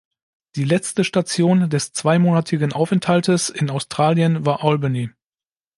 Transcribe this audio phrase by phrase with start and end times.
[0.55, 5.11] Die letzte Station des zweimonatigen Aufenthaltes in Australien war Albany.